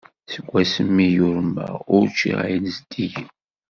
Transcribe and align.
Seg 0.31 0.45
wasmi 0.51 1.03
i 1.05 1.07
yurweɣ, 1.15 1.75
ur 1.95 2.03
ččiɣ 2.13 2.37
ayen 2.45 2.65
zeddigen. 2.75 3.29